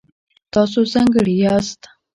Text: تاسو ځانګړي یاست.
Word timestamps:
تاسو 0.53 0.79
ځانګړي 0.93 1.33
یاست. 1.43 1.81